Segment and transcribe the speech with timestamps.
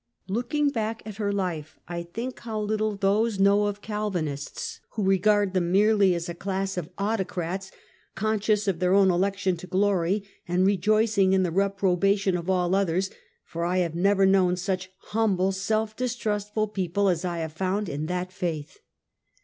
[0.27, 3.43] Looking back at her life, I think how little those Join Chuech.
[3.43, 7.69] 35 know of Calvinists who regard tliem merely as a class of autocrats,
[8.15, 13.11] conscious of their own election to glory, and rejoicing in the reprobation of all others;
[13.45, 18.07] for I have never known such humble, self distrustful people as I have found in
[18.07, 18.79] that faith.